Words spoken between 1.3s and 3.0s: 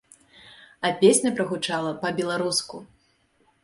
прагучала па-беларуску!